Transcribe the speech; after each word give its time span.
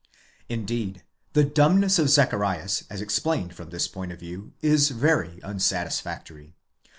Indeed, 0.49 1.03
the 1.33 1.43
dumbness 1.43 1.99
of 1.99 2.09
Zacharias 2.09 2.85
as 2.89 3.01
explained 3.01 3.53
from 3.53 3.69
this 3.69 3.87
point 3.87 4.11
of 4.11 4.19
view 4.19 4.51
is 4.63 4.89
very 4.89 5.39
unsatisfactory. 5.43 6.55